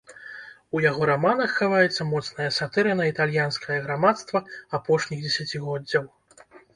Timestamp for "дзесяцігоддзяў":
5.27-6.09